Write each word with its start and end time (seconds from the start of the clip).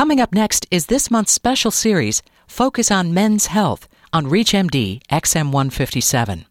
Coming 0.00 0.18
up 0.18 0.32
next 0.32 0.66
is 0.70 0.86
this 0.86 1.10
month's 1.10 1.30
special 1.30 1.70
series, 1.70 2.22
Focus 2.46 2.90
on 2.90 3.12
Men's 3.12 3.48
Health, 3.48 3.86
on 4.14 4.24
ReachMD 4.24 5.02
XM157. 5.12 6.46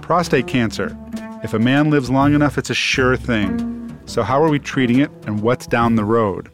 Prostate 0.00 0.46
cancer. 0.46 0.96
If 1.42 1.54
a 1.54 1.58
man 1.58 1.90
lives 1.90 2.08
long 2.08 2.34
enough, 2.34 2.56
it's 2.56 2.70
a 2.70 2.74
sure 2.74 3.16
thing. 3.16 4.00
So, 4.06 4.22
how 4.22 4.40
are 4.44 4.48
we 4.48 4.60
treating 4.60 5.00
it 5.00 5.10
and 5.26 5.42
what's 5.42 5.66
down 5.66 5.96
the 5.96 6.04
road? 6.04 6.52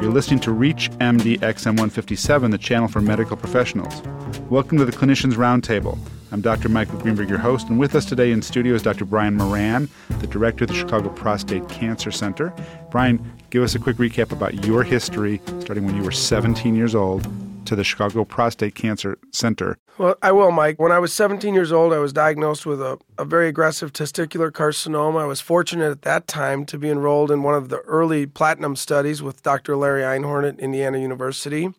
You're 0.00 0.10
listening 0.10 0.40
to 0.40 0.50
Reach 0.50 0.90
MD 0.92 1.40
XM157, 1.40 2.50
the 2.50 2.56
channel 2.56 2.88
for 2.88 3.02
medical 3.02 3.36
professionals. 3.36 4.00
Welcome 4.48 4.78
to 4.78 4.86
the 4.86 4.92
Clinicians 4.92 5.34
Roundtable. 5.34 5.98
I'm 6.34 6.40
Dr. 6.40 6.68
Michael 6.68 6.98
Greenberg, 6.98 7.28
your 7.28 7.38
host, 7.38 7.68
and 7.68 7.78
with 7.78 7.94
us 7.94 8.04
today 8.04 8.32
in 8.32 8.42
studio 8.42 8.74
is 8.74 8.82
Dr. 8.82 9.04
Brian 9.04 9.36
Moran, 9.36 9.88
the 10.18 10.26
director 10.26 10.64
of 10.64 10.68
the 10.68 10.74
Chicago 10.74 11.08
Prostate 11.10 11.68
Cancer 11.68 12.10
Center. 12.10 12.52
Brian, 12.90 13.24
give 13.50 13.62
us 13.62 13.76
a 13.76 13.78
quick 13.78 13.98
recap 13.98 14.32
about 14.32 14.66
your 14.66 14.82
history, 14.82 15.40
starting 15.60 15.86
when 15.86 15.94
you 15.94 16.02
were 16.02 16.10
17 16.10 16.74
years 16.74 16.92
old, 16.92 17.24
to 17.66 17.76
the 17.76 17.84
Chicago 17.84 18.24
Prostate 18.24 18.74
Cancer 18.74 19.16
Center. 19.30 19.78
Well, 19.96 20.16
I 20.22 20.32
will, 20.32 20.50
Mike. 20.50 20.80
When 20.80 20.90
I 20.90 20.98
was 20.98 21.12
17 21.12 21.54
years 21.54 21.70
old, 21.70 21.92
I 21.92 21.98
was 21.98 22.12
diagnosed 22.12 22.66
with 22.66 22.82
a, 22.82 22.98
a 23.16 23.24
very 23.24 23.46
aggressive 23.46 23.92
testicular 23.92 24.50
carcinoma. 24.50 25.20
I 25.20 25.26
was 25.26 25.40
fortunate 25.40 25.92
at 25.92 26.02
that 26.02 26.26
time 26.26 26.66
to 26.66 26.76
be 26.76 26.90
enrolled 26.90 27.30
in 27.30 27.44
one 27.44 27.54
of 27.54 27.68
the 27.68 27.78
early 27.82 28.26
platinum 28.26 28.74
studies 28.74 29.22
with 29.22 29.44
Dr. 29.44 29.76
Larry 29.76 30.02
Einhorn 30.02 30.48
at 30.48 30.58
Indiana 30.58 30.98
University. 30.98 31.72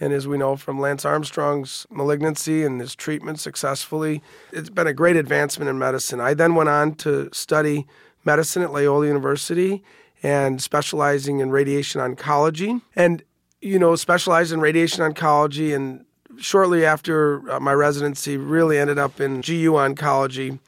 And 0.00 0.12
as 0.12 0.28
we 0.28 0.38
know 0.38 0.56
from 0.56 0.80
Lance 0.80 1.04
Armstrong's 1.04 1.86
malignancy 1.90 2.64
and 2.64 2.80
his 2.80 2.94
treatment 2.94 3.40
successfully, 3.40 4.22
it's 4.52 4.70
been 4.70 4.86
a 4.86 4.92
great 4.92 5.16
advancement 5.16 5.68
in 5.68 5.78
medicine. 5.78 6.20
I 6.20 6.34
then 6.34 6.54
went 6.54 6.68
on 6.68 6.94
to 6.96 7.28
study 7.32 7.86
medicine 8.24 8.62
at 8.62 8.72
Loyola 8.72 9.06
University 9.06 9.82
and 10.22 10.60
specializing 10.62 11.40
in 11.40 11.50
radiation 11.50 12.00
oncology. 12.00 12.80
And, 12.94 13.22
you 13.60 13.78
know, 13.78 13.96
specialized 13.96 14.52
in 14.52 14.60
radiation 14.60 15.02
oncology 15.02 15.74
and 15.74 16.04
shortly 16.38 16.84
after 16.84 17.50
uh, 17.50 17.60
my 17.60 17.72
residency 17.72 18.36
really 18.36 18.78
ended 18.78 18.98
up 18.98 19.20
in 19.20 19.40
GU 19.40 19.72
oncology, 19.72 20.58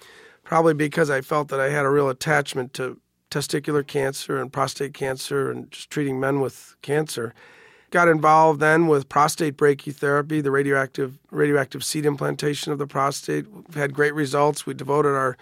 probably 0.43 0.75
because 0.75 1.11
I 1.11 1.21
felt 1.21 1.49
that 1.49 1.61
I 1.61 1.71
had 1.71 1.85
a 1.85 1.91
real 1.91 2.09
attachment 2.09 2.75
to 2.75 3.01
testicular 3.31 3.87
cancer 3.87 4.41
and 4.41 4.53
prostate 4.53 4.95
cancer 4.95 5.51
and 5.51 5.71
just 5.71 5.91
treating 5.91 6.19
men 6.19 6.41
with 6.41 6.75
cancer. 6.83 7.33
Got 7.91 8.07
involved 8.07 8.61
then 8.61 8.87
with 8.87 9.09
prostate 9.09 9.57
brachytherapy, 9.57 10.43
the 10.43 10.53
radioactive 10.53 11.19
radioactive 11.31 11.83
seed 11.85 12.07
implantation 12.07 12.73
of 12.73 12.79
the 12.79 12.87
prostate. 12.87 13.51
We've 13.53 13.75
had 13.75 13.95
great 13.95 14.15
results. 14.15 14.65
We 14.65 14.75
devoted 14.75 15.11
our 15.11 15.37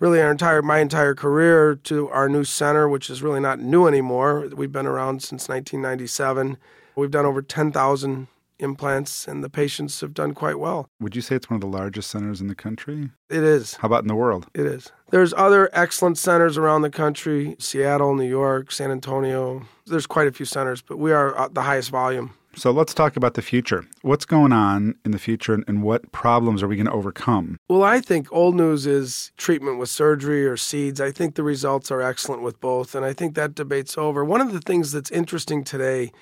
really 0.00 0.20
our 0.20 0.30
entire 0.30 0.62
my 0.62 0.80
entire 0.80 1.14
career 1.14 1.76
to 1.84 2.08
our 2.08 2.28
new 2.28 2.42
center, 2.42 2.88
which 2.88 3.08
is 3.08 3.22
really 3.22 3.40
not 3.40 3.60
new 3.60 3.86
anymore. 3.86 4.48
We've 4.54 4.72
been 4.72 4.86
around 4.86 5.22
since 5.22 5.48
1997. 5.48 6.56
We've 6.96 7.10
done 7.10 7.24
over 7.24 7.40
10,000 7.40 8.26
implants, 8.58 9.26
and 9.28 9.42
the 9.42 9.50
patients 9.50 10.00
have 10.00 10.14
done 10.14 10.34
quite 10.34 10.58
well. 10.58 10.88
Would 11.00 11.16
you 11.16 11.22
say 11.22 11.36
it's 11.36 11.50
one 11.50 11.56
of 11.56 11.60
the 11.60 11.66
largest 11.66 12.10
centers 12.10 12.40
in 12.40 12.48
the 12.48 12.54
country? 12.54 13.10
It 13.28 13.42
is. 13.42 13.74
How 13.74 13.86
about 13.86 14.02
in 14.02 14.08
the 14.08 14.14
world? 14.14 14.46
It 14.54 14.66
is. 14.66 14.92
There's 15.10 15.34
other 15.34 15.70
excellent 15.72 16.18
centers 16.18 16.58
around 16.58 16.82
the 16.82 16.90
country 16.90 17.56
Seattle, 17.58 18.14
New 18.14 18.28
York, 18.28 18.72
San 18.72 18.90
Antonio. 18.90 19.62
There's 19.86 20.06
quite 20.06 20.26
a 20.26 20.32
few 20.32 20.46
centers, 20.46 20.82
but 20.82 20.98
we 20.98 21.12
are 21.12 21.36
uh, 21.38 21.48
the 21.48 21.62
highest 21.62 21.90
volume. 21.90 22.32
So 22.56 22.70
let's 22.70 22.94
talk 22.94 23.18
about 23.18 23.34
the 23.34 23.42
future. 23.42 23.84
What's 24.00 24.24
going 24.24 24.50
on 24.50 24.94
in 25.04 25.10
the 25.10 25.18
future 25.18 25.62
and 25.68 25.82
what 25.82 26.10
problems 26.10 26.62
are 26.62 26.68
we 26.68 26.76
going 26.76 26.86
to 26.86 26.92
overcome? 26.92 27.58
Well, 27.68 27.82
I 27.82 28.00
think 28.00 28.32
old 28.32 28.54
news 28.54 28.86
is 28.86 29.30
treatment 29.36 29.78
with 29.78 29.90
surgery 29.90 30.46
or 30.46 30.56
seeds. 30.56 30.98
I 30.98 31.10
think 31.10 31.34
the 31.34 31.42
results 31.42 31.90
are 31.90 32.00
excellent 32.00 32.40
with 32.40 32.58
both, 32.58 32.94
and 32.94 33.04
I 33.04 33.12
think 33.12 33.34
that 33.34 33.54
debate's 33.54 33.98
over. 33.98 34.24
One 34.24 34.40
of 34.40 34.54
the 34.54 34.60
things 34.60 34.90
that's 34.90 35.10
interesting 35.10 35.64
today 35.64 36.12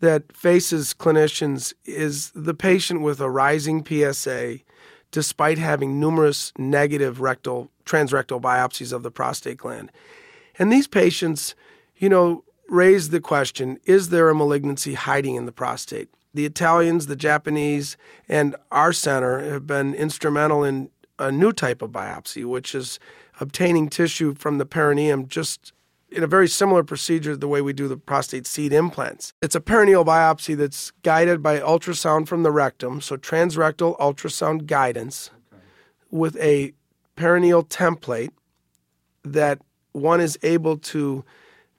that 0.00 0.34
faces 0.36 0.94
clinicians 0.94 1.74
is 1.84 2.30
the 2.34 2.54
patient 2.54 3.02
with 3.02 3.20
a 3.20 3.30
rising 3.30 3.84
PSA 3.84 4.58
despite 5.10 5.58
having 5.58 5.98
numerous 5.98 6.52
negative 6.58 7.20
rectal 7.20 7.70
transrectal 7.84 8.40
biopsies 8.40 8.92
of 8.92 9.02
the 9.02 9.10
prostate 9.10 9.56
gland. 9.58 9.90
And 10.58 10.70
these 10.70 10.86
patients, 10.86 11.54
you 11.96 12.08
know, 12.08 12.44
raise 12.68 13.08
the 13.08 13.20
question, 13.20 13.78
is 13.84 14.10
there 14.10 14.28
a 14.28 14.34
malignancy 14.34 14.94
hiding 14.94 15.36
in 15.36 15.46
the 15.46 15.52
prostate? 15.52 16.10
The 16.34 16.44
Italians, 16.44 17.06
the 17.06 17.16
Japanese, 17.16 17.96
and 18.28 18.54
our 18.70 18.92
center 18.92 19.50
have 19.50 19.66
been 19.66 19.94
instrumental 19.94 20.62
in 20.62 20.90
a 21.18 21.32
new 21.32 21.52
type 21.52 21.80
of 21.80 21.90
biopsy, 21.90 22.44
which 22.44 22.74
is 22.74 23.00
obtaining 23.40 23.88
tissue 23.88 24.34
from 24.34 24.58
the 24.58 24.66
perineum 24.66 25.26
just 25.26 25.72
in 26.10 26.22
a 26.22 26.26
very 26.26 26.48
similar 26.48 26.82
procedure 26.82 27.32
to 27.32 27.36
the 27.36 27.48
way 27.48 27.60
we 27.60 27.72
do 27.72 27.88
the 27.88 27.96
prostate 27.96 28.46
seed 28.46 28.72
implants. 28.72 29.32
It's 29.42 29.54
a 29.54 29.60
perineal 29.60 30.04
biopsy 30.04 30.56
that's 30.56 30.90
guided 31.02 31.42
by 31.42 31.58
ultrasound 31.60 32.28
from 32.28 32.42
the 32.42 32.50
rectum, 32.50 33.00
so 33.00 33.16
transrectal 33.16 33.98
ultrasound 33.98 34.66
guidance 34.66 35.30
okay. 35.52 35.62
with 36.10 36.36
a 36.36 36.72
perineal 37.16 37.66
template 37.68 38.30
that 39.24 39.60
one 39.92 40.20
is 40.20 40.38
able 40.42 40.76
to 40.78 41.24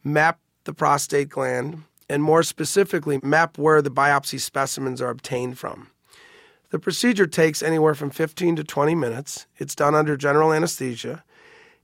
map 0.03 0.39
the 0.65 0.73
prostate 0.73 1.29
gland 1.29 1.83
and 2.09 2.23
more 2.23 2.43
specifically 2.43 3.19
map 3.23 3.57
where 3.57 3.81
the 3.81 3.91
biopsy 3.91 4.39
specimens 4.39 5.01
are 5.01 5.09
obtained 5.09 5.57
from. 5.57 5.89
The 6.71 6.79
procedure 6.79 7.25
takes 7.25 7.63
anywhere 7.63 7.95
from 7.95 8.11
15 8.11 8.57
to 8.57 8.63
20 8.63 8.95
minutes. 8.95 9.47
It's 9.57 9.75
done 9.75 9.95
under 9.95 10.15
general 10.15 10.53
anesthesia. 10.53 11.23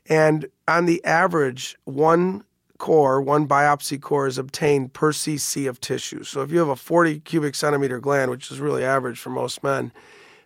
And 0.07 0.47
on 0.67 0.85
the 0.85 1.03
average, 1.03 1.77
one 1.85 2.43
core, 2.77 3.21
one 3.21 3.47
biopsy 3.47 3.99
core 3.99 4.27
is 4.27 4.37
obtained 4.37 4.93
per 4.93 5.11
cc 5.11 5.67
of 5.67 5.79
tissue. 5.79 6.23
So 6.23 6.41
if 6.41 6.51
you 6.51 6.59
have 6.59 6.67
a 6.67 6.75
40 6.75 7.19
cubic 7.21 7.55
centimeter 7.55 7.99
gland, 7.99 8.31
which 8.31 8.51
is 8.51 8.59
really 8.59 8.83
average 8.83 9.19
for 9.19 9.29
most 9.29 9.63
men, 9.63 9.91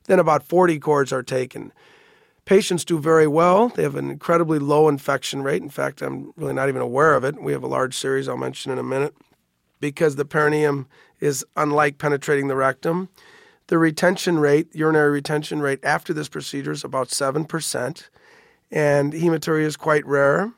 then 0.05 0.19
about 0.19 0.43
40 0.43 0.79
cores 0.79 1.11
are 1.11 1.23
taken. 1.23 1.71
Patients 2.45 2.83
do 2.83 2.97
very 2.97 3.27
well. 3.27 3.69
They 3.69 3.83
have 3.83 3.95
an 3.95 4.09
incredibly 4.09 4.57
low 4.57 4.87
infection 4.87 5.43
rate. 5.43 5.61
In 5.61 5.69
fact, 5.69 6.01
I'm 6.01 6.33
really 6.35 6.53
not 6.53 6.69
even 6.69 6.81
aware 6.81 7.13
of 7.13 7.23
it. 7.23 7.41
We 7.41 7.51
have 7.51 7.63
a 7.63 7.67
large 7.67 7.95
series 7.95 8.27
I'll 8.27 8.37
mention 8.37 8.71
in 8.71 8.79
a 8.79 8.83
minute 8.83 9.15
because 9.79 10.15
the 10.15 10.25
perineum 10.25 10.87
is 11.19 11.45
unlike 11.55 11.97
penetrating 11.97 12.47
the 12.47 12.55
rectum. 12.55 13.09
The 13.67 13.77
retention 13.77 14.39
rate, 14.39 14.73
urinary 14.73 15.11
retention 15.11 15.59
rate 15.59 15.79
after 15.83 16.11
this 16.11 16.27
procedure 16.27 16.71
is 16.71 16.83
about 16.83 17.09
7% 17.09 18.09
and 18.71 19.13
hematuria 19.13 19.65
is 19.65 19.77
quite 19.77 20.05
rare. 20.05 20.51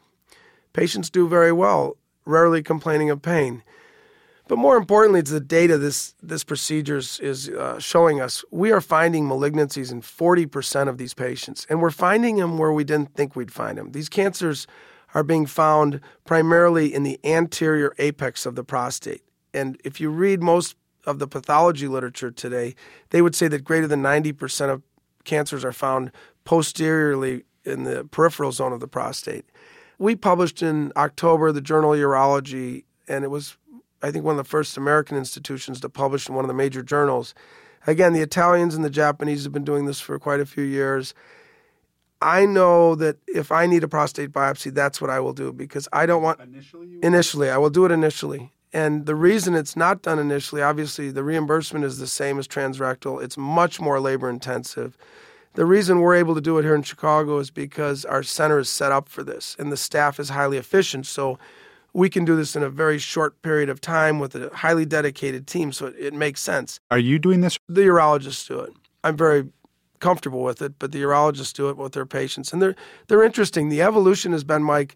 Patients 0.73 1.09
do 1.09 1.27
very 1.27 1.51
well, 1.51 1.97
rarely 2.25 2.63
complaining 2.63 3.09
of 3.09 3.21
pain. 3.21 3.63
But 4.47 4.57
more 4.57 4.75
importantly, 4.75 5.21
it's 5.21 5.31
the 5.31 5.39
data 5.39 5.77
this 5.77 6.13
this 6.21 6.43
procedure 6.43 6.97
is 6.97 7.49
uh, 7.49 7.79
showing 7.79 8.19
us. 8.19 8.43
We 8.51 8.73
are 8.73 8.81
finding 8.81 9.25
malignancies 9.25 9.91
in 9.93 10.01
40% 10.01 10.89
of 10.89 10.97
these 10.97 11.13
patients, 11.13 11.65
and 11.69 11.81
we're 11.81 11.89
finding 11.89 12.35
them 12.35 12.57
where 12.57 12.73
we 12.73 12.83
didn't 12.83 13.15
think 13.15 13.33
we'd 13.35 13.53
find 13.53 13.77
them. 13.77 13.93
These 13.93 14.09
cancers 14.09 14.67
are 15.13 15.23
being 15.23 15.45
found 15.45 16.01
primarily 16.25 16.93
in 16.93 17.03
the 17.03 17.19
anterior 17.23 17.93
apex 17.97 18.45
of 18.45 18.55
the 18.55 18.63
prostate. 18.63 19.23
And 19.53 19.79
if 19.83 20.01
you 20.01 20.09
read 20.09 20.41
most 20.41 20.75
of 21.05 21.19
the 21.19 21.27
pathology 21.27 21.87
literature 21.87 22.31
today, 22.31 22.75
they 23.09 23.21
would 23.21 23.35
say 23.35 23.47
that 23.47 23.63
greater 23.63 23.87
than 23.87 24.01
90% 24.01 24.69
of 24.69 24.81
cancers 25.23 25.65
are 25.65 25.73
found 25.73 26.11
posteriorly 26.43 27.43
in 27.65 27.83
the 27.83 28.05
peripheral 28.05 28.51
zone 28.51 28.73
of 28.73 28.79
the 28.79 28.87
prostate. 28.87 29.45
We 29.97 30.15
published 30.15 30.63
in 30.63 30.91
October 30.95 31.51
the 31.51 31.61
Journal 31.61 31.93
of 31.93 31.99
Urology, 31.99 32.85
and 33.07 33.23
it 33.23 33.29
was, 33.29 33.57
I 34.01 34.11
think, 34.11 34.25
one 34.25 34.33
of 34.33 34.43
the 34.43 34.49
first 34.49 34.77
American 34.77 35.17
institutions 35.17 35.79
to 35.81 35.89
publish 35.89 36.27
in 36.27 36.35
one 36.35 36.43
of 36.43 36.47
the 36.47 36.55
major 36.55 36.81
journals. 36.81 37.33
Again, 37.87 38.13
the 38.13 38.21
Italians 38.21 38.75
and 38.75 38.83
the 38.83 38.89
Japanese 38.89 39.43
have 39.43 39.53
been 39.53 39.63
doing 39.63 39.85
this 39.85 39.99
for 39.99 40.17
quite 40.19 40.39
a 40.39 40.45
few 40.45 40.63
years. 40.63 41.13
I 42.21 42.45
know 42.45 42.93
that 42.95 43.17
if 43.27 43.51
I 43.51 43.65
need 43.65 43.83
a 43.83 43.87
prostate 43.87 44.31
biopsy, 44.31 44.73
that's 44.73 45.01
what 45.01 45.09
I 45.09 45.19
will 45.19 45.33
do 45.33 45.51
because 45.51 45.87
I 45.91 46.05
don't 46.05 46.21
want. 46.21 46.39
Initially? 46.39 46.99
Initially, 47.01 47.49
I 47.49 47.57
will 47.57 47.71
do 47.71 47.85
it 47.85 47.91
initially. 47.91 48.51
And 48.73 49.05
the 49.05 49.15
reason 49.15 49.53
it's 49.55 49.75
not 49.75 50.01
done 50.01 50.19
initially, 50.19 50.61
obviously, 50.61 51.11
the 51.11 51.23
reimbursement 51.23 51.83
is 51.83 51.97
the 51.97 52.07
same 52.07 52.39
as 52.39 52.47
transrectal. 52.47 53.21
It's 53.21 53.37
much 53.37 53.81
more 53.81 53.99
labor 53.99 54.29
intensive. 54.29 54.97
The 55.53 55.65
reason 55.65 55.99
we're 55.99 56.15
able 56.15 56.33
to 56.35 56.41
do 56.41 56.57
it 56.57 56.63
here 56.63 56.75
in 56.75 56.83
Chicago 56.83 57.39
is 57.39 57.51
because 57.51 58.05
our 58.05 58.23
center 58.23 58.59
is 58.59 58.69
set 58.69 58.91
up 58.91 59.09
for 59.09 59.23
this 59.23 59.55
and 59.59 59.71
the 59.71 59.77
staff 59.77 60.19
is 60.19 60.29
highly 60.29 60.57
efficient. 60.57 61.05
So 61.05 61.37
we 61.93 62.09
can 62.09 62.23
do 62.23 62.37
this 62.37 62.55
in 62.55 62.63
a 62.63 62.69
very 62.69 62.97
short 62.97 63.41
period 63.41 63.69
of 63.69 63.81
time 63.81 64.19
with 64.19 64.33
a 64.35 64.49
highly 64.55 64.85
dedicated 64.85 65.47
team. 65.47 65.73
So 65.73 65.87
it, 65.87 65.95
it 65.99 66.13
makes 66.13 66.39
sense. 66.41 66.79
Are 66.89 66.97
you 66.97 67.19
doing 67.19 67.41
this? 67.41 67.59
The 67.67 67.81
urologists 67.81 68.47
do 68.47 68.59
it. 68.61 68.71
I'm 69.03 69.17
very 69.17 69.49
comfortable 69.99 70.41
with 70.41 70.61
it, 70.61 70.79
but 70.79 70.93
the 70.93 71.01
urologists 71.01 71.53
do 71.53 71.69
it 71.69 71.75
with 71.75 71.91
their 71.91 72.05
patients. 72.05 72.53
And 72.53 72.61
they're, 72.61 72.75
they're 73.07 73.23
interesting. 73.23 73.67
The 73.67 73.81
evolution 73.81 74.31
has 74.31 74.45
been, 74.45 74.63
Mike, 74.63 74.95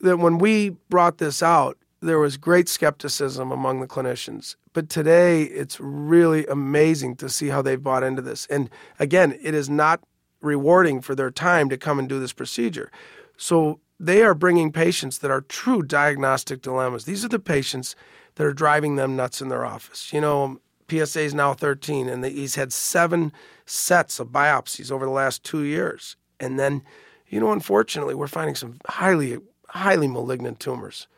that 0.00 0.18
when 0.18 0.36
we 0.36 0.70
brought 0.90 1.18
this 1.18 1.42
out, 1.42 1.78
there 2.06 2.18
was 2.18 2.36
great 2.36 2.68
skepticism 2.68 3.52
among 3.52 3.80
the 3.80 3.86
clinicians. 3.86 4.56
But 4.72 4.88
today, 4.88 5.42
it's 5.42 5.78
really 5.80 6.46
amazing 6.46 7.16
to 7.16 7.28
see 7.28 7.48
how 7.48 7.62
they've 7.62 7.82
bought 7.82 8.02
into 8.02 8.22
this. 8.22 8.46
And 8.46 8.70
again, 8.98 9.38
it 9.42 9.54
is 9.54 9.68
not 9.68 10.00
rewarding 10.40 11.00
for 11.00 11.14
their 11.14 11.30
time 11.30 11.68
to 11.68 11.76
come 11.76 11.98
and 11.98 12.08
do 12.08 12.20
this 12.20 12.32
procedure. 12.32 12.90
So 13.36 13.80
they 13.98 14.22
are 14.22 14.34
bringing 14.34 14.72
patients 14.72 15.18
that 15.18 15.30
are 15.30 15.40
true 15.42 15.82
diagnostic 15.82 16.62
dilemmas. 16.62 17.04
These 17.04 17.24
are 17.24 17.28
the 17.28 17.38
patients 17.38 17.96
that 18.36 18.46
are 18.46 18.52
driving 18.52 18.96
them 18.96 19.16
nuts 19.16 19.40
in 19.40 19.48
their 19.48 19.64
office. 19.64 20.12
You 20.12 20.20
know, 20.20 20.60
PSA 20.88 21.20
is 21.20 21.34
now 21.34 21.54
13, 21.54 22.08
and 22.08 22.24
he's 22.24 22.54
had 22.54 22.72
seven 22.72 23.32
sets 23.64 24.20
of 24.20 24.28
biopsies 24.28 24.90
over 24.92 25.04
the 25.04 25.10
last 25.10 25.42
two 25.42 25.64
years. 25.64 26.16
And 26.38 26.58
then, 26.58 26.82
you 27.28 27.40
know, 27.40 27.52
unfortunately, 27.52 28.14
we're 28.14 28.28
finding 28.28 28.54
some 28.54 28.78
highly, 28.86 29.38
highly 29.68 30.06
malignant 30.06 30.60
tumors. 30.60 31.08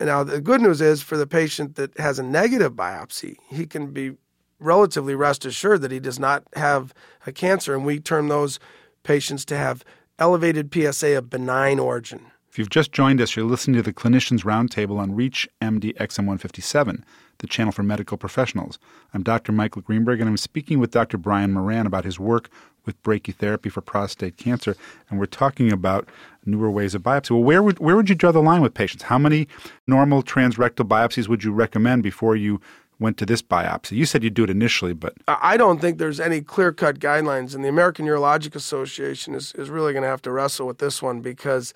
Now, 0.00 0.24
the 0.24 0.40
good 0.40 0.60
news 0.60 0.80
is 0.80 1.02
for 1.02 1.16
the 1.16 1.26
patient 1.26 1.76
that 1.76 1.96
has 1.98 2.18
a 2.18 2.22
negative 2.22 2.72
biopsy, 2.72 3.36
he 3.48 3.66
can 3.66 3.92
be 3.92 4.16
relatively 4.58 5.14
rest 5.14 5.44
assured 5.44 5.82
that 5.82 5.90
he 5.90 6.00
does 6.00 6.18
not 6.18 6.42
have 6.56 6.92
a 7.26 7.32
cancer. 7.32 7.74
And 7.74 7.84
we 7.84 8.00
term 8.00 8.28
those 8.28 8.58
patients 9.02 9.44
to 9.46 9.56
have 9.56 9.84
elevated 10.18 10.72
PSA 10.72 11.16
of 11.18 11.30
benign 11.30 11.78
origin. 11.78 12.26
If 12.48 12.58
you've 12.58 12.70
just 12.70 12.92
joined 12.92 13.20
us, 13.20 13.34
you're 13.34 13.44
listening 13.44 13.76
to 13.76 13.82
the 13.82 13.92
Clinicians 13.92 14.44
Roundtable 14.44 14.98
on 14.98 15.14
Reach 15.14 15.48
MD 15.60 15.92
XM157, 15.96 17.02
the 17.38 17.46
channel 17.48 17.72
for 17.72 17.82
medical 17.82 18.16
professionals. 18.16 18.78
I'm 19.12 19.24
Dr. 19.24 19.50
Michael 19.50 19.82
Greenberg, 19.82 20.20
and 20.20 20.28
I'm 20.28 20.36
speaking 20.36 20.78
with 20.78 20.92
Dr. 20.92 21.18
Brian 21.18 21.52
Moran 21.52 21.84
about 21.84 22.04
his 22.04 22.20
work 22.20 22.48
with 22.86 23.02
brachytherapy 23.02 23.72
for 23.72 23.80
prostate 23.80 24.36
cancer, 24.36 24.76
and 25.10 25.18
we're 25.18 25.26
talking 25.26 25.72
about 25.72 26.08
newer 26.46 26.70
ways 26.70 26.94
of 26.94 27.02
biopsy. 27.02 27.30
Well, 27.30 27.42
where 27.42 27.62
would 27.62 27.78
where 27.78 27.96
would 27.96 28.08
you 28.08 28.14
draw 28.14 28.32
the 28.32 28.42
line 28.42 28.60
with 28.60 28.74
patients? 28.74 29.04
How 29.04 29.18
many 29.18 29.48
normal 29.86 30.22
transrectal 30.22 30.86
biopsies 30.86 31.28
would 31.28 31.44
you 31.44 31.52
recommend 31.52 32.02
before 32.02 32.36
you 32.36 32.60
went 32.98 33.16
to 33.18 33.26
this 33.26 33.42
biopsy? 33.42 33.92
You 33.92 34.06
said 34.06 34.22
you'd 34.22 34.34
do 34.34 34.44
it 34.44 34.50
initially, 34.50 34.92
but 34.92 35.14
I 35.28 35.56
don't 35.56 35.80
think 35.80 35.98
there's 35.98 36.20
any 36.20 36.40
clear 36.40 36.72
cut 36.72 36.98
guidelines, 36.98 37.54
and 37.54 37.64
the 37.64 37.68
American 37.68 38.06
Urologic 38.06 38.54
Association 38.54 39.34
is, 39.34 39.52
is 39.54 39.70
really 39.70 39.92
going 39.92 40.02
to 40.02 40.08
have 40.08 40.22
to 40.22 40.30
wrestle 40.30 40.66
with 40.66 40.78
this 40.78 41.02
one 41.02 41.20
because 41.20 41.74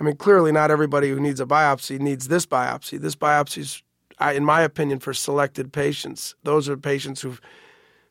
I 0.00 0.04
mean, 0.04 0.16
clearly 0.16 0.52
not 0.52 0.70
everybody 0.70 1.10
who 1.10 1.20
needs 1.20 1.40
a 1.40 1.46
biopsy 1.46 1.98
needs 1.98 2.28
this 2.28 2.46
biopsy. 2.46 3.00
This 3.00 3.16
biopsy's, 3.16 3.82
in 4.20 4.44
my 4.44 4.62
opinion, 4.62 5.00
for 5.00 5.12
selected 5.12 5.72
patients. 5.72 6.34
Those 6.44 6.68
are 6.68 6.76
patients 6.76 7.22
who've 7.22 7.40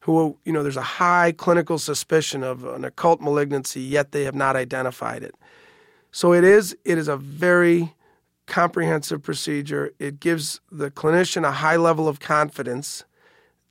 who 0.01 0.38
you 0.45 0.53
know, 0.53 0.63
there's 0.63 0.77
a 0.77 0.81
high 0.81 1.33
clinical 1.33 1.77
suspicion 1.77 2.41
of 2.41 2.63
an 2.63 2.85
occult 2.85 3.19
malignancy, 3.19 3.81
yet 3.81 4.13
they 4.13 4.23
have 4.23 4.35
not 4.35 4.55
identified 4.55 5.21
it. 5.21 5.35
So 6.12 6.33
it 6.33 6.44
is, 6.44 6.75
it 6.86 6.98
is 6.98 7.07
a 7.07 7.18
very 7.18 7.94
comprehensive 8.45 9.21
procedure. 9.21 9.92
It 10.00 10.19
gives 10.19 10.62
the 10.71 10.89
clinician 10.89 11.48
a 11.48 11.51
high 11.51 11.75
level 11.75 12.07
of 12.07 12.19
confidence 12.19 13.04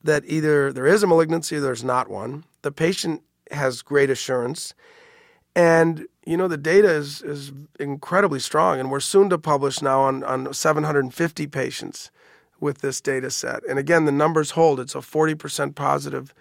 that 0.03 0.23
either 0.27 0.73
there 0.73 0.87
is 0.87 1.03
a 1.03 1.07
malignancy 1.07 1.57
or 1.57 1.61
there's 1.61 1.83
not 1.83 2.09
one. 2.09 2.45
The 2.63 2.71
patient 2.71 3.23
has 3.51 3.83
great 3.83 4.11
assurance. 4.11 4.75
And 5.55 6.07
you 6.27 6.37
know 6.37 6.49
the 6.49 6.59
data 6.59 6.91
is 6.91 7.23
is 7.23 7.51
incredibly 7.81 8.41
strong, 8.41 8.79
and 8.79 8.91
we're 8.91 9.01
soon 9.01 9.31
to 9.31 9.39
publish 9.39 9.81
now 9.81 10.03
on 10.03 10.23
on 10.25 10.53
750 10.53 11.47
patients 11.47 12.11
with 12.61 12.79
this 12.79 13.01
data 13.01 13.31
set. 13.31 13.65
And 13.69 13.79
again, 13.79 14.05
the 14.05 14.13
numbers 14.13 14.53
hold. 14.53 14.81
It's 14.81 14.95
a 14.95 14.99
40% 14.99 15.75
positive 15.75 16.35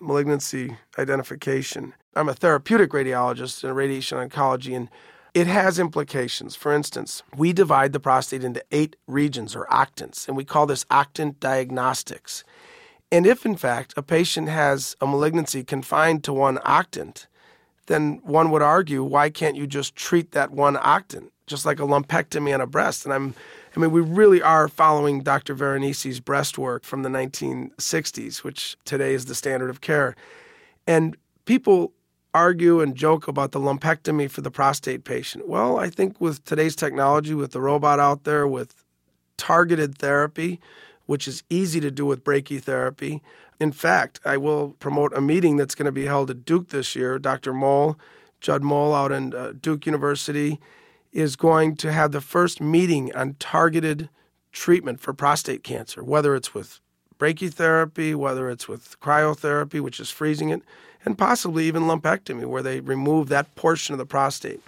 malignancy 0.00 0.76
identification. 0.98 1.94
I'm 2.14 2.28
a 2.28 2.34
therapeutic 2.34 2.90
radiologist 2.90 3.64
in 3.64 3.74
radiation 3.74 4.18
oncology, 4.18 4.76
and 4.76 4.88
it 5.34 5.46
has 5.46 5.78
implications. 5.78 6.56
For 6.56 6.72
instance, 6.72 7.22
we 7.36 7.52
divide 7.52 7.92
the 7.92 8.00
prostate 8.00 8.44
into 8.44 8.64
eight 8.70 8.96
regions 9.06 9.54
or 9.54 9.66
octants, 9.66 10.26
and 10.26 10.36
we 10.36 10.44
call 10.44 10.66
this 10.66 10.84
octant 10.84 11.38
diagnostics. 11.40 12.44
And 13.12 13.26
if, 13.26 13.44
in 13.44 13.56
fact, 13.56 13.94
a 13.96 14.02
patient 14.02 14.48
has 14.48 14.96
a 15.00 15.06
malignancy 15.06 15.64
confined 15.64 16.24
to 16.24 16.32
one 16.32 16.58
octant, 16.58 17.26
then 17.86 18.20
one 18.22 18.50
would 18.50 18.62
argue, 18.62 19.02
why 19.02 19.30
can't 19.30 19.56
you 19.56 19.66
just 19.66 19.96
treat 19.96 20.30
that 20.32 20.52
one 20.52 20.76
octant, 20.76 21.30
just 21.46 21.66
like 21.66 21.80
a 21.80 21.84
lumpectomy 21.84 22.54
on 22.54 22.60
a 22.60 22.66
breast? 22.66 23.04
And 23.04 23.12
I'm, 23.12 23.34
I 23.76 23.80
mean, 23.80 23.90
we 23.90 24.00
really 24.00 24.40
are 24.40 24.68
following 24.68 25.22
Dr. 25.22 25.54
Veronesi's 25.54 26.20
breast 26.20 26.56
work 26.56 26.84
from 26.84 27.02
the 27.02 27.08
1960s, 27.08 28.44
which 28.44 28.76
today 28.84 29.12
is 29.12 29.26
the 29.26 29.34
standard 29.34 29.70
of 29.70 29.80
care. 29.80 30.14
And 30.86 31.16
people 31.46 31.92
argue 32.32 32.80
and 32.80 32.94
joke 32.94 33.28
about 33.28 33.52
the 33.52 33.60
lumpectomy 33.60 34.30
for 34.30 34.40
the 34.40 34.50
prostate 34.50 35.04
patient. 35.04 35.48
Well, 35.48 35.78
I 35.78 35.90
think 35.90 36.20
with 36.20 36.44
today's 36.44 36.76
technology, 36.76 37.34
with 37.34 37.52
the 37.52 37.60
robot 37.60 37.98
out 37.98 38.24
there, 38.24 38.46
with 38.46 38.84
targeted 39.36 39.98
therapy, 39.98 40.60
which 41.06 41.26
is 41.26 41.42
easy 41.50 41.80
to 41.80 41.90
do 41.90 42.06
with 42.06 42.24
brachytherapy, 42.24 43.20
in 43.58 43.72
fact, 43.72 44.20
I 44.24 44.38
will 44.38 44.70
promote 44.78 45.12
a 45.14 45.20
meeting 45.20 45.56
that's 45.56 45.74
going 45.74 45.86
to 45.86 45.92
be 45.92 46.06
held 46.06 46.30
at 46.30 46.44
Duke 46.44 46.70
this 46.70 46.96
year. 46.96 47.18
Dr. 47.18 47.52
Moul, 47.52 47.98
Judd 48.40 48.62
Moul 48.62 48.94
out 48.94 49.12
in 49.12 49.34
uh, 49.34 49.52
Duke 49.60 49.84
University, 49.84 50.58
is 51.12 51.36
going 51.36 51.76
to 51.76 51.92
have 51.92 52.12
the 52.12 52.20
first 52.20 52.60
meeting 52.60 53.14
on 53.14 53.34
targeted 53.38 54.08
treatment 54.52 55.00
for 55.00 55.12
prostate 55.12 55.62
cancer, 55.62 56.02
whether 56.02 56.34
it's 56.34 56.54
with 56.54 56.80
brachytherapy, 57.18 58.14
whether 58.14 58.48
it's 58.48 58.66
with 58.66 58.98
cryotherapy, 59.00 59.80
which 59.80 60.00
is 60.00 60.10
freezing 60.10 60.48
it, 60.48 60.62
and 61.04 61.16
possibly 61.16 61.66
even 61.66 61.84
lumpectomy, 61.84 62.46
where 62.46 62.62
they 62.62 62.80
remove 62.80 63.28
that 63.28 63.54
portion 63.54 63.92
of 63.92 63.98
the 63.98 64.06
prostate. 64.06 64.60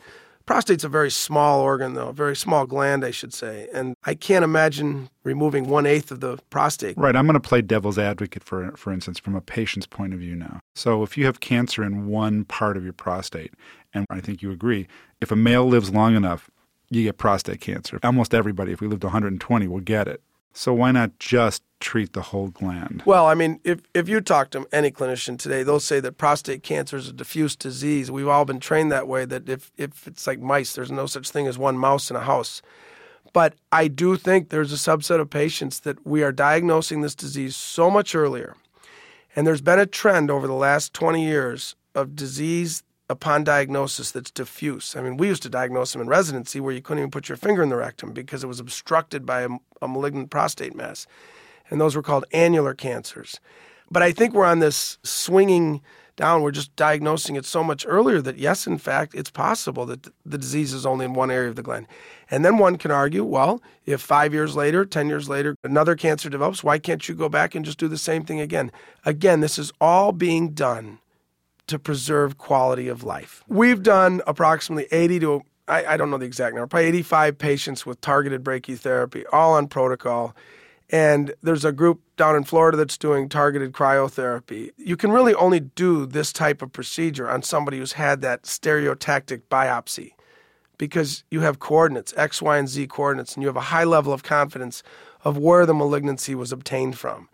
Prostate's 0.44 0.82
a 0.84 0.88
very 0.88 1.10
small 1.10 1.60
organ, 1.60 1.94
though, 1.94 2.08
a 2.08 2.12
very 2.12 2.34
small 2.34 2.66
gland, 2.66 3.04
I 3.04 3.12
should 3.12 3.32
say. 3.32 3.68
And 3.72 3.94
I 4.04 4.14
can't 4.14 4.44
imagine 4.44 5.08
removing 5.22 5.68
one 5.68 5.86
eighth 5.86 6.10
of 6.10 6.20
the 6.20 6.38
prostate. 6.50 6.96
Right. 6.96 7.14
I'm 7.14 7.26
going 7.26 7.34
to 7.34 7.40
play 7.40 7.62
devil's 7.62 7.98
advocate, 7.98 8.42
for, 8.42 8.72
for 8.76 8.92
instance, 8.92 9.20
from 9.20 9.36
a 9.36 9.40
patient's 9.40 9.86
point 9.86 10.14
of 10.14 10.18
view 10.18 10.34
now. 10.34 10.60
So 10.74 11.04
if 11.04 11.16
you 11.16 11.26
have 11.26 11.40
cancer 11.40 11.84
in 11.84 12.06
one 12.06 12.44
part 12.44 12.76
of 12.76 12.82
your 12.82 12.92
prostate, 12.92 13.54
and 13.94 14.04
I 14.10 14.20
think 14.20 14.42
you 14.42 14.50
agree, 14.50 14.88
if 15.20 15.30
a 15.30 15.36
male 15.36 15.66
lives 15.66 15.90
long 15.90 16.16
enough, 16.16 16.50
you 16.90 17.04
get 17.04 17.18
prostate 17.18 17.60
cancer. 17.60 18.00
Almost 18.02 18.34
everybody, 18.34 18.72
if 18.72 18.80
we 18.80 18.88
live 18.88 19.00
to 19.00 19.06
120, 19.06 19.68
will 19.68 19.80
get 19.80 20.08
it. 20.08 20.22
So 20.52 20.74
why 20.74 20.92
not 20.92 21.18
just 21.18 21.62
treat 21.80 22.12
the 22.12 22.22
whole 22.22 22.48
gland? 22.48 23.02
Well, 23.06 23.26
I 23.26 23.34
mean, 23.34 23.60
if, 23.64 23.80
if 23.94 24.08
you 24.08 24.20
talk 24.20 24.50
to 24.50 24.66
any 24.72 24.90
clinician 24.90 25.38
today, 25.38 25.62
they'll 25.62 25.80
say 25.80 25.98
that 26.00 26.18
prostate 26.18 26.62
cancer 26.62 26.96
is 26.96 27.08
a 27.08 27.12
diffuse 27.12 27.56
disease. 27.56 28.10
We've 28.10 28.28
all 28.28 28.44
been 28.44 28.60
trained 28.60 28.92
that 28.92 29.08
way, 29.08 29.24
that 29.24 29.48
if, 29.48 29.72
if 29.76 30.06
it's 30.06 30.26
like 30.26 30.40
mice, 30.40 30.74
there's 30.74 30.90
no 30.90 31.06
such 31.06 31.30
thing 31.30 31.46
as 31.46 31.58
one 31.58 31.78
mouse 31.78 32.10
in 32.10 32.16
a 32.16 32.20
house. 32.20 32.62
But 33.32 33.54
I 33.70 33.88
do 33.88 34.16
think 34.16 34.50
there's 34.50 34.72
a 34.72 34.76
subset 34.76 35.20
of 35.20 35.30
patients 35.30 35.80
that 35.80 36.06
we 36.06 36.22
are 36.22 36.32
diagnosing 36.32 37.00
this 37.00 37.14
disease 37.14 37.56
so 37.56 37.90
much 37.90 38.14
earlier. 38.14 38.56
And 39.34 39.46
there's 39.46 39.62
been 39.62 39.78
a 39.78 39.86
trend 39.86 40.30
over 40.30 40.46
the 40.46 40.52
last 40.52 40.92
20 40.92 41.24
years 41.24 41.74
of 41.94 42.14
disease 42.14 42.82
upon 43.12 43.44
diagnosis 43.44 44.10
that's 44.10 44.30
diffuse. 44.30 44.96
I 44.96 45.02
mean, 45.02 45.18
we 45.18 45.28
used 45.28 45.42
to 45.42 45.50
diagnose 45.50 45.92
them 45.92 46.00
in 46.00 46.08
residency 46.08 46.60
where 46.60 46.72
you 46.72 46.80
couldn't 46.80 47.00
even 47.00 47.10
put 47.10 47.28
your 47.28 47.36
finger 47.36 47.62
in 47.62 47.68
the 47.68 47.76
rectum 47.76 48.12
because 48.12 48.42
it 48.42 48.46
was 48.46 48.58
obstructed 48.58 49.26
by 49.26 49.42
a, 49.42 49.48
a 49.82 49.86
malignant 49.86 50.30
prostate 50.30 50.74
mass. 50.74 51.06
And 51.68 51.78
those 51.78 51.94
were 51.94 52.02
called 52.02 52.24
annular 52.32 52.72
cancers. 52.72 53.38
But 53.90 54.02
I 54.02 54.12
think 54.12 54.32
we're 54.32 54.46
on 54.46 54.60
this 54.60 54.96
swinging 55.02 55.82
down. 56.16 56.40
We're 56.40 56.52
just 56.52 56.74
diagnosing 56.74 57.36
it 57.36 57.44
so 57.44 57.62
much 57.62 57.84
earlier 57.86 58.22
that, 58.22 58.38
yes, 58.38 58.66
in 58.66 58.78
fact, 58.78 59.14
it's 59.14 59.30
possible 59.30 59.84
that 59.86 60.08
the 60.24 60.38
disease 60.38 60.72
is 60.72 60.86
only 60.86 61.04
in 61.04 61.12
one 61.12 61.30
area 61.30 61.50
of 61.50 61.56
the 61.56 61.62
gland. 61.62 61.86
And 62.30 62.46
then 62.46 62.56
one 62.56 62.78
can 62.78 62.90
argue, 62.90 63.24
well, 63.24 63.62
if 63.84 64.00
five 64.00 64.32
years 64.32 64.56
later, 64.56 64.86
10 64.86 65.10
years 65.10 65.28
later, 65.28 65.54
another 65.62 65.96
cancer 65.96 66.30
develops, 66.30 66.64
why 66.64 66.78
can't 66.78 67.06
you 67.06 67.14
go 67.14 67.28
back 67.28 67.54
and 67.54 67.62
just 67.62 67.78
do 67.78 67.88
the 67.88 67.98
same 67.98 68.24
thing 68.24 68.40
again? 68.40 68.72
Again, 69.04 69.40
this 69.40 69.58
is 69.58 69.70
all 69.82 70.12
being 70.12 70.54
done 70.54 70.98
to 71.66 71.78
preserve 71.78 72.38
quality 72.38 72.88
of 72.88 73.04
life. 73.04 73.44
We've 73.48 73.82
done 73.82 74.22
approximately 74.26 74.86
80 74.90 75.20
to, 75.20 75.42
I, 75.68 75.84
I 75.86 75.96
don't 75.96 76.10
know 76.10 76.18
the 76.18 76.26
exact 76.26 76.54
number, 76.54 76.66
probably 76.66 76.88
85 76.88 77.38
patients 77.38 77.86
with 77.86 78.00
targeted 78.00 78.42
brachytherapy, 78.44 79.24
all 79.32 79.54
on 79.54 79.68
protocol. 79.68 80.34
And 80.90 81.34
there's 81.42 81.64
a 81.64 81.72
group 81.72 82.02
down 82.16 82.36
in 82.36 82.44
Florida 82.44 82.76
that's 82.76 82.98
doing 82.98 83.28
targeted 83.28 83.72
cryotherapy. 83.72 84.72
You 84.76 84.96
can 84.96 85.10
really 85.10 85.34
only 85.34 85.60
do 85.60 86.04
this 86.04 86.32
type 86.32 86.60
of 86.60 86.72
procedure 86.72 87.28
on 87.28 87.42
somebody 87.42 87.78
who's 87.78 87.92
had 87.92 88.20
that 88.20 88.42
stereotactic 88.42 89.42
biopsy 89.50 90.12
because 90.76 91.24
you 91.30 91.40
have 91.40 91.60
coordinates, 91.60 92.12
X, 92.16 92.42
Y, 92.42 92.58
and 92.58 92.68
Z 92.68 92.88
coordinates, 92.88 93.34
and 93.34 93.42
you 93.42 93.46
have 93.46 93.56
a 93.56 93.60
high 93.60 93.84
level 93.84 94.12
of 94.12 94.22
confidence 94.22 94.82
of 95.24 95.38
where 95.38 95.64
the 95.64 95.74
malignancy 95.74 96.34
was 96.34 96.52
obtained 96.52 96.98
from 96.98 97.28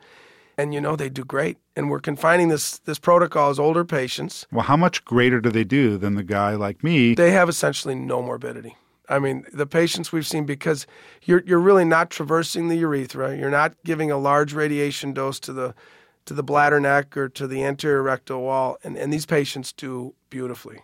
and 0.59 0.75
you 0.75 0.81
know 0.81 0.97
they 0.97 1.09
do 1.09 1.25
great. 1.25 1.57
And 1.77 1.88
we're 1.88 2.00
confining 2.00 2.49
this 2.49 2.81
this 2.81 2.99
protocol 2.99 3.49
as 3.49 3.59
older 3.59 3.85
patients. 3.85 4.47
Well, 4.53 4.65
how 4.65 4.77
much 4.77 5.05
greater 5.05 5.41
do 5.41 5.50
they 5.50 5.65
do 5.65 5.97
than 5.97 6.17
the 6.17 6.25
guy 6.25 6.57
like 6.57 6.83
me? 6.85 7.15
They 7.15 7.31
have 7.31 7.49
essentially 7.49 7.95
no 7.95 8.21
morbidity. 8.21 8.77
I 9.09 9.19
mean, 9.19 9.47
the 9.55 9.67
patients 9.67 10.12
we've 10.12 10.27
seen 10.27 10.45
because 10.45 10.87
you're 11.23 11.43
you're 11.47 11.61
really 11.61 11.85
not 11.85 12.11
traversing 12.11 12.69
the 12.69 12.77
urethra. 12.77 13.37
You're 13.37 13.50
not 13.50 13.75
giving 13.85 14.11
a 14.11 14.19
large 14.19 14.53
radiation 14.53 15.15
dose 15.15 15.41
to 15.41 15.53
the 15.53 15.75
to 16.27 16.35
the 16.35 16.43
bladder 16.43 16.79
neck 16.79 17.17
or 17.17 17.29
to 17.31 17.47
the 17.47 17.65
anterior 17.65 18.03
rectal 18.03 18.43
wall, 18.43 18.77
and, 18.85 18.99
and 18.99 19.11
these 19.11 19.25
patients 19.25 19.73
do 19.73 20.15
beautifully. 20.29 20.81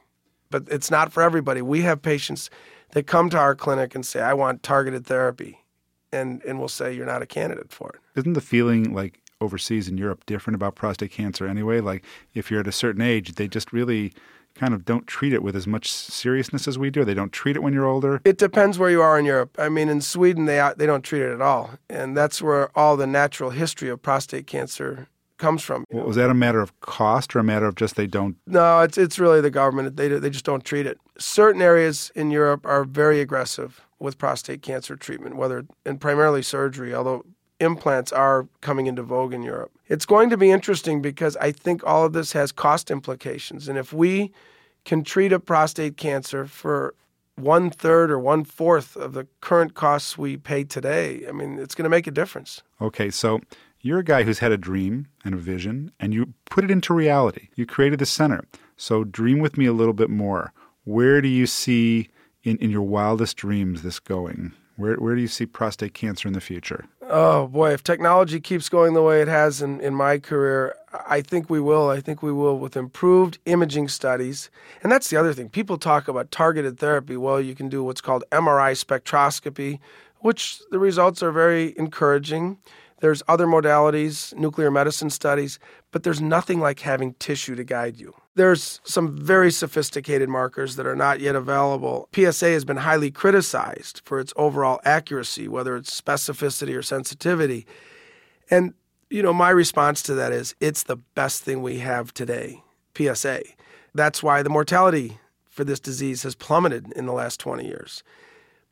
But 0.50 0.64
it's 0.71 0.90
not 0.90 1.12
for 1.12 1.23
everybody. 1.23 1.61
We 1.61 1.83
have 1.83 2.00
patients 2.00 2.49
that 2.93 3.07
come 3.07 3.28
to 3.28 3.37
our 3.37 3.54
clinic 3.54 3.95
and 3.95 4.07
say, 4.07 4.21
"I 4.21 4.33
want 4.33 4.62
targeted 4.62 5.04
therapy," 5.04 5.64
and 6.12 6.43
and 6.45 6.59
we'll 6.59 6.69
say, 6.69 6.95
"You're 6.95 7.04
not 7.04 7.21
a 7.21 7.26
candidate 7.26 7.73
for 7.73 7.90
it." 7.90 8.21
Isn't 8.21 8.35
the 8.35 8.40
feeling 8.40 8.95
like 8.95 9.21
overseas 9.44 9.88
in 9.88 9.96
Europe 9.96 10.26
different 10.26 10.56
about 10.56 10.74
prostate 10.74 11.12
cancer 11.12 11.46
anyway? 11.46 11.80
Like 11.80 12.04
if 12.34 12.50
you're 12.50 12.60
at 12.60 12.66
a 12.66 12.72
certain 12.72 13.02
age, 13.02 13.34
they 13.34 13.46
just 13.46 13.72
really 13.72 14.12
kind 14.54 14.72
of 14.72 14.84
don't 14.84 15.06
treat 15.06 15.32
it 15.32 15.42
with 15.42 15.56
as 15.56 15.66
much 15.66 15.90
seriousness 15.90 16.68
as 16.68 16.78
we 16.78 16.90
do? 16.90 17.04
They 17.04 17.14
don't 17.14 17.32
treat 17.32 17.56
it 17.56 17.62
when 17.62 17.72
you're 17.72 17.86
older? 17.86 18.20
It 18.24 18.38
depends 18.38 18.78
where 18.78 18.90
you 18.90 19.02
are 19.02 19.18
in 19.18 19.24
Europe. 19.24 19.56
I 19.58 19.68
mean, 19.68 19.88
in 19.88 20.00
Sweden, 20.00 20.46
they, 20.46 20.72
they 20.76 20.86
don't 20.86 21.02
treat 21.02 21.22
it 21.22 21.32
at 21.32 21.40
all. 21.40 21.70
And 21.90 22.16
that's 22.16 22.40
where 22.40 22.76
all 22.78 22.96
the 22.96 23.06
natural 23.06 23.50
history 23.50 23.88
of 23.88 24.02
prostate 24.02 24.46
cancer 24.46 25.08
comes 25.38 25.62
from. 25.62 25.84
Well, 25.90 26.06
was 26.06 26.16
that 26.16 26.30
a 26.30 26.34
matter 26.34 26.60
of 26.60 26.78
cost 26.80 27.34
or 27.34 27.40
a 27.40 27.44
matter 27.44 27.66
of 27.66 27.74
just 27.74 27.96
they 27.96 28.06
don't? 28.06 28.36
No, 28.46 28.80
it's 28.80 28.96
it's 28.96 29.18
really 29.18 29.40
the 29.40 29.50
government. 29.50 29.96
They 29.96 30.08
they 30.08 30.30
just 30.30 30.44
don't 30.44 30.64
treat 30.64 30.86
it. 30.86 30.98
Certain 31.18 31.60
areas 31.60 32.12
in 32.14 32.30
Europe 32.30 32.64
are 32.64 32.84
very 32.84 33.20
aggressive 33.20 33.84
with 33.98 34.16
prostate 34.16 34.62
cancer 34.62 34.96
treatment, 34.96 35.36
whether 35.36 35.66
and 35.84 36.00
primarily 36.00 36.42
surgery. 36.42 36.94
Although 36.94 37.24
implants 37.61 38.12
are 38.12 38.49
coming 38.61 38.87
into 38.87 39.02
vogue 39.02 39.32
in 39.32 39.42
Europe. 39.42 39.73
It's 39.87 40.06
going 40.06 40.30
to 40.30 40.37
be 40.37 40.50
interesting 40.50 41.02
because 41.02 41.37
I 41.37 41.52
think 41.52 41.84
all 41.84 42.04
of 42.04 42.12
this 42.12 42.32
has 42.32 42.52
cost 42.52 42.90
implications. 42.90 43.68
And 43.68 43.78
if 43.78 43.92
we 43.92 44.32
can 44.84 45.04
treat 45.04 45.32
a 45.32 45.40
prostate 45.40 45.96
cancer 45.96 46.46
for 46.46 46.94
one 47.37 47.70
third 47.70 48.11
or 48.11 48.18
one 48.18 48.44
fourth 48.44 48.96
of 48.96 49.12
the 49.12 49.26
current 49.40 49.75
costs 49.75 50.16
we 50.16 50.37
pay 50.37 50.64
today, 50.64 51.25
I 51.28 51.32
mean, 51.32 51.58
it's 51.58 51.75
going 51.75 51.84
to 51.84 51.90
make 51.90 52.06
a 52.06 52.12
difference. 52.12 52.62
Okay, 52.80 53.11
so 53.11 53.40
you're 53.80 53.99
a 53.99 54.04
guy 54.04 54.23
who's 54.23 54.38
had 54.38 54.52
a 54.52 54.56
dream 54.56 55.08
and 55.25 55.34
a 55.34 55.38
vision, 55.38 55.90
and 56.00 56.14
you 56.14 56.32
put 56.50 56.64
it 56.64 56.70
into 56.70 56.94
reality. 56.94 57.49
You 57.54 57.66
created 57.66 57.99
the 57.99 58.06
center. 58.06 58.44
So 58.76 59.04
dream 59.04 59.40
with 59.40 59.58
me 59.58 59.66
a 59.66 59.73
little 59.73 59.92
bit 59.92 60.11
more. 60.11 60.52
Where 60.84 61.20
do 61.20 61.28
you 61.28 61.46
see 61.46 62.08
in, 62.42 62.56
in 62.58 62.70
your 62.70 62.82
wildest 62.82 63.37
dreams 63.37 63.82
this 63.82 64.00
going? 64.00 64.52
Where, 64.76 64.97
where 64.97 65.14
do 65.14 65.21
you 65.21 65.28
see 65.28 65.47
prostate 65.47 65.95
cancer 65.95 66.26
in 66.26 66.35
the 66.35 66.40
future? 66.40 66.87
Oh 67.02 67.47
boy, 67.47 67.73
if 67.73 67.85
technology 67.85 68.40
keeps 68.40 68.69
going 68.69 68.95
the 68.95 69.02
way 69.02 69.23
it 69.23 69.28
has 69.28 69.62
in, 69.62 69.81
in 69.81 69.95
my 69.95 70.19
career, 70.19 70.75
I 71.07 71.21
think 71.21 71.49
we 71.49 71.61
will. 71.61 71.90
I 71.90 72.00
think 72.00 72.23
we 72.23 72.33
will 72.33 72.59
with 72.59 72.76
improved 72.76 73.38
imaging 73.45 73.88
studies. 73.88 74.50
And 74.83 74.90
that's 74.90 75.11
the 75.11 75.16
other 75.16 75.33
thing. 75.33 75.49
People 75.49 75.78
talk 75.78 76.09
about 76.09 76.31
targeted 76.31 76.78
therapy. 76.78 77.16
Well, 77.16 77.40
you 77.40 77.54
can 77.54 77.69
do 77.69 77.85
what's 77.85 78.00
called 78.00 78.25
MRI 78.33 78.73
spectroscopy, 78.73 79.78
which 80.21 80.61
the 80.71 80.78
results 80.78 81.23
are 81.23 81.33
very 81.33 81.75
encouraging. 81.78 82.59
There's 83.04 83.23
other 83.28 83.46
modalities, 83.46 84.34
nuclear 84.34 84.70
medicine 84.70 85.11
studies, 85.11 85.58
but 85.90 86.04
there's 86.04 86.23
nothing 86.23 86.58
like 86.58 86.80
having 86.80 87.12
tissue 87.18 87.54
to 87.54 87.62
guide 87.62 88.00
you. 88.00 88.14
There's 88.34 88.80
some 88.82 89.14
very 89.14 89.50
sophisticated 89.50 90.30
markers 90.30 90.76
that 90.76 90.87
are 90.87 90.96
not 90.96 91.20
yet 91.20 91.37
available. 91.37 92.08
PSA 92.14 92.46
has 92.52 92.64
been 92.64 92.78
highly 92.78 93.11
criticized 93.11 94.00
for 94.06 94.18
its 94.18 94.32
overall 94.37 94.80
accuracy, 94.87 95.49
whether 95.49 95.76
it's 95.76 96.00
specificity 96.00 96.75
or 96.75 96.80
sensitivity. 96.80 97.66
And, 98.49 98.73
you 99.11 99.23
know, 99.23 99.34
my 99.34 99.50
response 99.50 100.00
to 100.04 100.14
that 100.14 100.32
is 100.32 100.54
it's 100.58 100.84
the 100.84 100.96
best 100.96 101.42
thing 101.42 101.61
we 101.61 101.80
have 101.80 102.14
today, 102.14 102.62
PSA. 102.96 103.42
That's 103.94 104.23
why 104.23 104.42
the 104.42 104.49
mortality 104.49 105.18
for 105.50 105.62
this 105.62 105.78
disease 105.78 106.23
has 106.23 106.34
plummeted 106.34 106.90
in 106.96 107.04
the 107.04 107.12
last 107.12 107.38
20 107.38 107.66
years. 107.66 108.02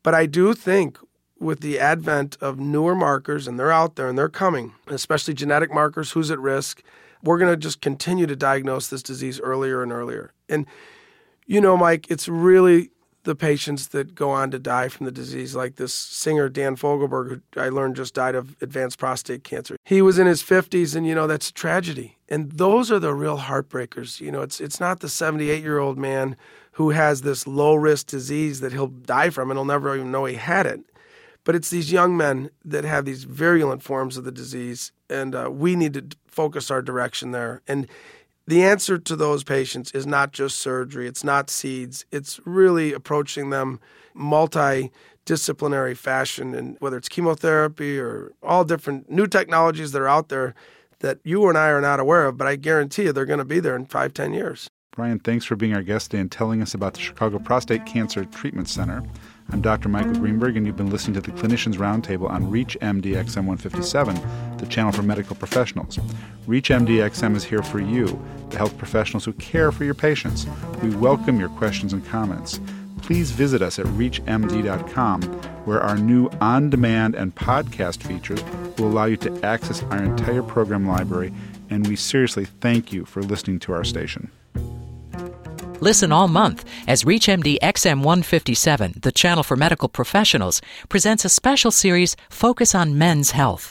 But 0.02 0.14
I 0.14 0.24
do 0.24 0.54
think 0.54 0.96
with 1.42 1.60
the 1.60 1.78
advent 1.78 2.36
of 2.40 2.58
newer 2.58 2.94
markers, 2.94 3.46
and 3.46 3.58
they're 3.58 3.72
out 3.72 3.96
there 3.96 4.08
and 4.08 4.16
they're 4.16 4.28
coming, 4.28 4.72
especially 4.86 5.34
genetic 5.34 5.72
markers, 5.72 6.12
who's 6.12 6.30
at 6.30 6.38
risk, 6.38 6.82
we're 7.22 7.38
going 7.38 7.52
to 7.52 7.56
just 7.56 7.80
continue 7.80 8.26
to 8.26 8.36
diagnose 8.36 8.88
this 8.88 9.02
disease 9.02 9.40
earlier 9.40 9.82
and 9.82 9.92
earlier. 9.92 10.32
And, 10.48 10.66
you 11.46 11.60
know, 11.60 11.76
Mike, 11.76 12.10
it's 12.10 12.28
really 12.28 12.90
the 13.24 13.36
patients 13.36 13.88
that 13.88 14.14
go 14.14 14.30
on 14.30 14.50
to 14.50 14.58
die 14.58 14.88
from 14.88 15.06
the 15.06 15.12
disease, 15.12 15.54
like 15.54 15.76
this 15.76 15.94
singer, 15.94 16.48
Dan 16.48 16.76
Fogelberg, 16.76 17.42
who 17.54 17.60
I 17.60 17.68
learned 17.68 17.94
just 17.94 18.14
died 18.14 18.34
of 18.34 18.56
advanced 18.60 18.98
prostate 18.98 19.44
cancer. 19.44 19.76
He 19.84 20.02
was 20.02 20.18
in 20.18 20.26
his 20.26 20.42
50s, 20.42 20.96
and, 20.96 21.06
you 21.06 21.14
know, 21.14 21.28
that's 21.28 21.50
a 21.50 21.52
tragedy. 21.52 22.18
And 22.28 22.50
those 22.52 22.90
are 22.90 22.98
the 22.98 23.14
real 23.14 23.38
heartbreakers. 23.38 24.20
You 24.20 24.32
know, 24.32 24.42
it's, 24.42 24.60
it's 24.60 24.80
not 24.80 25.00
the 25.00 25.08
78 25.08 25.62
year 25.62 25.78
old 25.78 25.98
man 25.98 26.36
who 26.72 26.90
has 26.90 27.22
this 27.22 27.46
low 27.46 27.74
risk 27.74 28.08
disease 28.08 28.60
that 28.60 28.72
he'll 28.72 28.88
die 28.88 29.30
from 29.30 29.50
and 29.50 29.58
he'll 29.58 29.64
never 29.64 29.94
even 29.94 30.10
know 30.10 30.24
he 30.24 30.34
had 30.34 30.66
it. 30.66 30.80
But 31.44 31.54
it's 31.54 31.70
these 31.70 31.90
young 31.90 32.16
men 32.16 32.50
that 32.64 32.84
have 32.84 33.04
these 33.04 33.24
virulent 33.24 33.82
forms 33.82 34.16
of 34.16 34.24
the 34.24 34.32
disease, 34.32 34.92
and 35.10 35.34
uh, 35.34 35.50
we 35.50 35.74
need 35.74 35.94
to 35.94 36.04
focus 36.26 36.70
our 36.70 36.82
direction 36.82 37.32
there. 37.32 37.62
And 37.66 37.88
the 38.46 38.62
answer 38.62 38.98
to 38.98 39.16
those 39.16 39.44
patients 39.44 39.90
is 39.92 40.06
not 40.06 40.32
just 40.32 40.58
surgery, 40.58 41.06
it's 41.06 41.24
not 41.24 41.50
seeds, 41.50 42.04
it's 42.10 42.40
really 42.44 42.92
approaching 42.92 43.50
them 43.50 43.80
multidisciplinary 44.16 45.96
fashion, 45.96 46.54
and 46.54 46.76
whether 46.80 46.96
it's 46.96 47.08
chemotherapy 47.08 47.98
or 47.98 48.32
all 48.42 48.64
different 48.64 49.10
new 49.10 49.26
technologies 49.26 49.92
that 49.92 50.02
are 50.02 50.08
out 50.08 50.28
there 50.28 50.54
that 51.00 51.18
you 51.24 51.48
and 51.48 51.58
I 51.58 51.68
are 51.68 51.80
not 51.80 52.00
aware 52.00 52.26
of, 52.26 52.36
but 52.36 52.46
I 52.46 52.56
guarantee 52.56 53.04
you 53.04 53.12
they're 53.12 53.26
going 53.26 53.38
to 53.38 53.44
be 53.44 53.60
there 53.60 53.76
in 53.76 53.86
five, 53.86 54.14
ten 54.14 54.32
years. 54.32 54.70
Brian, 54.94 55.18
thanks 55.18 55.46
for 55.46 55.56
being 55.56 55.72
our 55.72 55.82
guest 55.82 56.10
today 56.10 56.20
and 56.20 56.30
telling 56.30 56.60
us 56.60 56.74
about 56.74 56.92
the 56.92 57.00
Chicago 57.00 57.38
Prostate 57.38 57.86
Cancer 57.86 58.26
Treatment 58.26 58.68
Center. 58.68 59.02
I'm 59.50 59.62
Dr. 59.62 59.88
Michael 59.88 60.12
Greenberg, 60.12 60.54
and 60.54 60.66
you've 60.66 60.76
been 60.76 60.90
listening 60.90 61.14
to 61.14 61.22
the 61.22 61.30
Clinicians 61.30 61.76
Roundtable 61.76 62.28
on 62.28 62.50
ReachMD 62.52 63.14
XM 63.14 63.46
157, 63.46 64.20
the 64.58 64.66
channel 64.66 64.92
for 64.92 65.02
medical 65.02 65.34
professionals. 65.34 65.96
ReachMD 66.46 67.08
XM 67.08 67.34
is 67.34 67.42
here 67.42 67.62
for 67.62 67.80
you, 67.80 68.22
the 68.50 68.58
health 68.58 68.76
professionals 68.76 69.24
who 69.24 69.32
care 69.32 69.72
for 69.72 69.84
your 69.84 69.94
patients. 69.94 70.46
We 70.82 70.90
welcome 70.90 71.40
your 71.40 71.48
questions 71.48 71.94
and 71.94 72.04
comments. 72.04 72.60
Please 73.00 73.30
visit 73.30 73.62
us 73.62 73.78
at 73.78 73.86
reachmd.com, 73.86 75.22
where 75.64 75.80
our 75.80 75.96
new 75.96 76.28
on 76.42 76.68
demand 76.68 77.14
and 77.14 77.34
podcast 77.34 78.02
features 78.02 78.44
will 78.76 78.88
allow 78.88 79.06
you 79.06 79.16
to 79.16 79.42
access 79.42 79.82
our 79.84 80.02
entire 80.02 80.42
program 80.42 80.86
library, 80.86 81.32
and 81.70 81.86
we 81.88 81.96
seriously 81.96 82.44
thank 82.44 82.92
you 82.92 83.06
for 83.06 83.22
listening 83.22 83.58
to 83.60 83.72
our 83.72 83.84
station. 83.84 84.30
Listen 85.82 86.12
all 86.12 86.28
month 86.28 86.64
as 86.86 87.02
ReachMD 87.02 87.58
XM 87.60 88.04
157, 88.04 89.00
the 89.02 89.10
channel 89.10 89.42
for 89.42 89.56
medical 89.56 89.88
professionals, 89.88 90.62
presents 90.88 91.24
a 91.24 91.28
special 91.28 91.72
series 91.72 92.14
Focus 92.30 92.72
on 92.72 92.96
Men's 92.98 93.32
Health. 93.32 93.70